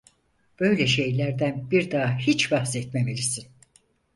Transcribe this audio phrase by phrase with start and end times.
[0.59, 3.45] Böyle şeylerden bir daha hiç bahsetmemelisin…